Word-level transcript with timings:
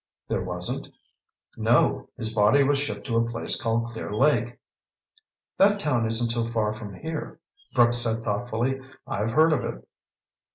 "There 0.29 0.41
wasn't?" 0.41 0.87
"No. 1.57 2.09
His 2.17 2.33
body 2.33 2.63
was 2.63 2.79
shipped 2.79 3.05
to 3.05 3.17
a 3.17 3.29
place 3.29 3.61
called 3.61 3.91
Clear 3.93 4.11
Lake." 4.11 4.57
"That 5.59 5.79
town 5.79 6.07
isn't 6.07 6.29
so 6.31 6.43
far 6.51 6.73
from 6.73 6.95
here," 6.95 7.39
Brooks 7.75 7.97
said 7.99 8.23
thoughtfully. 8.23 8.81
"I've 9.05 9.29
heard 9.29 9.53
of 9.53 9.63
it." 9.63 9.87